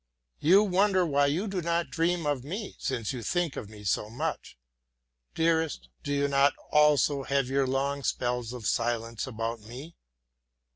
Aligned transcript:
You 0.39 0.63
wonder 0.63 1.05
why 1.05 1.27
you 1.27 1.47
do 1.47 1.61
not 1.61 1.91
dream 1.91 2.25
of 2.25 2.43
me, 2.43 2.75
since 2.79 3.13
you 3.13 3.21
think 3.21 3.55
of 3.55 3.69
me 3.69 3.83
so 3.83 4.09
much. 4.09 4.57
Dearest, 5.35 5.89
do 6.01 6.11
you 6.11 6.27
not 6.27 6.53
also 6.71 7.21
have 7.21 7.47
your 7.49 7.67
long 7.67 8.01
spells 8.01 8.51
of 8.51 8.65
silence 8.65 9.27
about 9.27 9.59
me? 9.59 9.95